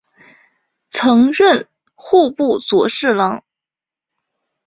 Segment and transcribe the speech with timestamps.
[0.89, 3.43] 曾任户部左侍郎。